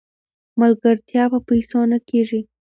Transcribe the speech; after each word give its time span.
ملګرتیا 0.61 1.23
په 1.31 1.39
پیسو 1.47 1.79
نه 1.91 1.97
کیږي. 2.09 2.41